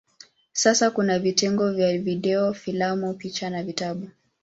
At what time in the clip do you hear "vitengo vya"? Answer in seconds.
1.19-1.97